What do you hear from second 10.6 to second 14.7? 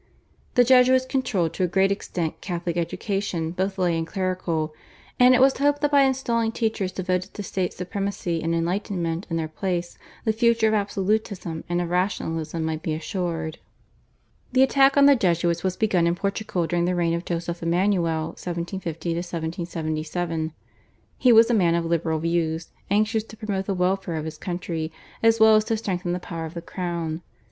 of absolutism and of rationalism might be assured. The